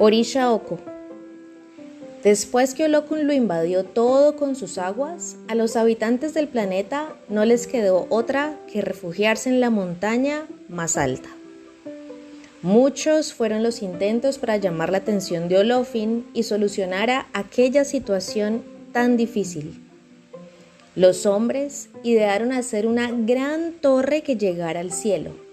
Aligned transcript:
Orisha 0.00 0.52
Oko. 0.52 0.78
Después 2.22 2.74
que 2.74 2.84
Olokun 2.84 3.26
lo 3.26 3.32
invadió 3.32 3.82
todo 3.82 4.36
con 4.36 4.54
sus 4.54 4.78
aguas, 4.78 5.34
a 5.48 5.56
los 5.56 5.74
habitantes 5.74 6.34
del 6.34 6.46
planeta 6.46 7.16
no 7.28 7.44
les 7.44 7.66
quedó 7.66 8.06
otra 8.08 8.56
que 8.72 8.80
refugiarse 8.80 9.48
en 9.48 9.58
la 9.58 9.70
montaña 9.70 10.46
más 10.68 10.96
alta. 10.96 11.28
Muchos 12.62 13.32
fueron 13.32 13.64
los 13.64 13.82
intentos 13.82 14.38
para 14.38 14.56
llamar 14.56 14.92
la 14.92 14.98
atención 14.98 15.48
de 15.48 15.58
Olofin 15.58 16.26
y 16.32 16.44
solucionar 16.44 17.26
aquella 17.32 17.84
situación 17.84 18.62
tan 18.92 19.16
difícil. 19.16 19.82
Los 20.94 21.26
hombres 21.26 21.88
idearon 22.04 22.52
hacer 22.52 22.86
una 22.86 23.10
gran 23.10 23.72
torre 23.72 24.22
que 24.22 24.36
llegara 24.36 24.78
al 24.78 24.92
cielo 24.92 25.47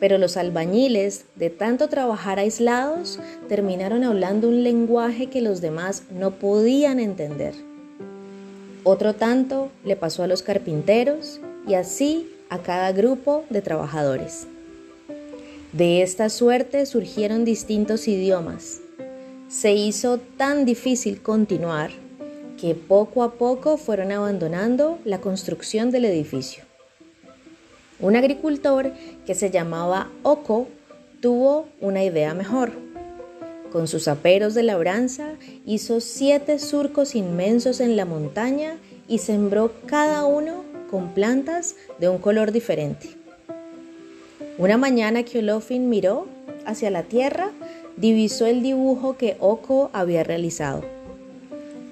pero 0.00 0.16
los 0.16 0.38
albañiles, 0.38 1.26
de 1.36 1.50
tanto 1.50 1.88
trabajar 1.88 2.38
aislados, 2.38 3.20
terminaron 3.48 4.02
hablando 4.02 4.48
un 4.48 4.64
lenguaje 4.64 5.26
que 5.26 5.42
los 5.42 5.60
demás 5.60 6.04
no 6.10 6.32
podían 6.32 6.98
entender. 6.98 7.54
Otro 8.82 9.14
tanto 9.14 9.70
le 9.84 9.94
pasó 9.94 10.22
a 10.22 10.26
los 10.26 10.42
carpinteros 10.42 11.38
y 11.68 11.74
así 11.74 12.30
a 12.48 12.58
cada 12.60 12.92
grupo 12.92 13.44
de 13.50 13.60
trabajadores. 13.60 14.46
De 15.72 16.02
esta 16.02 16.30
suerte 16.30 16.86
surgieron 16.86 17.44
distintos 17.44 18.08
idiomas. 18.08 18.80
Se 19.48 19.72
hizo 19.72 20.18
tan 20.18 20.64
difícil 20.64 21.20
continuar 21.20 21.90
que 22.58 22.74
poco 22.74 23.22
a 23.22 23.34
poco 23.34 23.76
fueron 23.76 24.12
abandonando 24.12 24.98
la 25.04 25.20
construcción 25.20 25.90
del 25.90 26.06
edificio. 26.06 26.69
Un 28.00 28.16
agricultor 28.16 28.92
que 29.26 29.34
se 29.34 29.50
llamaba 29.50 30.10
Oko 30.22 30.68
tuvo 31.20 31.68
una 31.80 32.02
idea 32.02 32.32
mejor. 32.32 32.72
Con 33.70 33.86
sus 33.88 34.08
aperos 34.08 34.54
de 34.54 34.62
labranza 34.62 35.34
hizo 35.66 36.00
siete 36.00 36.58
surcos 36.58 37.14
inmensos 37.14 37.80
en 37.80 37.96
la 37.96 38.06
montaña 38.06 38.78
y 39.06 39.18
sembró 39.18 39.72
cada 39.86 40.24
uno 40.24 40.64
con 40.90 41.12
plantas 41.12 41.76
de 41.98 42.08
un 42.08 42.18
color 42.18 42.52
diferente. 42.52 43.10
Una 44.58 44.76
mañana 44.76 45.22
que 45.22 45.38
Olofin 45.38 45.88
miró 45.88 46.26
hacia 46.66 46.90
la 46.90 47.04
tierra, 47.04 47.50
divisó 47.96 48.46
el 48.46 48.62
dibujo 48.62 49.16
que 49.16 49.36
Oko 49.40 49.90
había 49.92 50.24
realizado. 50.24 50.84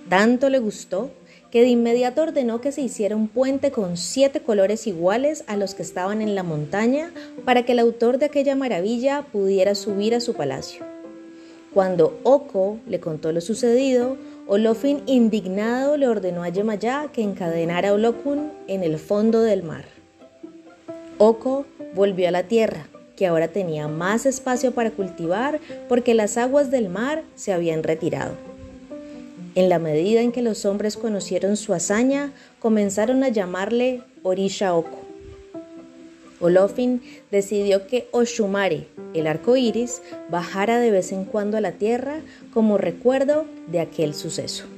Tanto 0.09 0.49
le 0.49 0.59
gustó 0.59 1.11
que 1.51 1.63
de 1.63 1.69
inmediato 1.69 2.23
ordenó 2.23 2.61
que 2.61 2.73
se 2.73 2.83
hiciera 2.83 3.17
un 3.17 3.29
puente 3.29 3.71
con 3.71 3.97
siete 3.97 4.41
colores 4.41 4.87
iguales 4.87 5.45
a 5.47 5.57
los 5.57 5.75
que 5.75 5.83
estaban 5.83 6.21
en 6.21 6.35
la 6.35 6.43
montaña 6.43 7.11
para 7.45 7.65
que 7.65 7.73
el 7.73 7.79
autor 7.79 8.19
de 8.19 8.27
aquella 8.27 8.55
maravilla 8.55 9.25
pudiera 9.33 9.75
subir 9.75 10.15
a 10.15 10.21
su 10.21 10.35
palacio. 10.35 10.85
Cuando 11.73 12.19
Oko 12.23 12.79
le 12.87 13.01
contó 13.01 13.33
lo 13.33 13.41
sucedido, 13.41 14.17
Olofin 14.47 15.03
indignado 15.07 15.97
le 15.97 16.09
ordenó 16.09 16.43
a 16.43 16.49
Yemayá 16.49 17.11
que 17.13 17.23
encadenara 17.23 17.91
a 17.91 17.93
Olokun 17.93 18.51
en 18.67 18.83
el 18.83 18.99
fondo 18.99 19.43
del 19.43 19.63
mar. 19.63 19.85
Oko 21.19 21.67
volvió 21.95 22.29
a 22.29 22.31
la 22.31 22.45
tierra, 22.45 22.89
que 23.17 23.27
ahora 23.27 23.49
tenía 23.49 23.89
más 23.89 24.25
espacio 24.25 24.73
para 24.73 24.91
cultivar 24.91 25.61
porque 25.89 26.15
las 26.15 26.39
aguas 26.39 26.71
del 26.71 26.89
mar 26.89 27.25
se 27.35 27.53
habían 27.53 27.83
retirado. 27.83 28.48
En 29.59 29.69
la 29.69 29.81
medida 29.81 30.21
en 30.21 30.31
que 30.31 30.41
los 30.41 30.65
hombres 30.65 30.97
conocieron 30.97 31.57
su 31.57 31.75
hazaña, 31.75 32.33
comenzaron 32.61 33.25
a 33.25 33.29
llamarle 33.29 34.05
Orisha 34.23 34.73
Oko. 34.73 35.01
Olofin 36.39 37.03
decidió 37.33 37.89
que 37.89 38.07
Oshumare, 38.13 38.87
el 39.15 39.27
arco 39.27 39.57
iris, 39.57 40.01
bajara 40.31 40.79
de 40.79 40.93
vez 40.93 41.11
en 41.11 41.25
cuando 41.25 41.57
a 41.57 41.61
la 41.61 41.73
tierra 41.73 42.21
como 42.55 42.79
recuerdo 42.79 43.47
de 43.67 43.81
aquel 43.81 44.15
suceso. 44.15 44.78